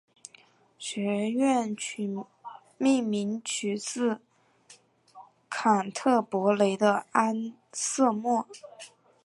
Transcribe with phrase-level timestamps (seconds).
[0.79, 1.75] 学院
[2.79, 4.19] 命名取自
[5.47, 8.47] 坎特伯雷的安瑟莫。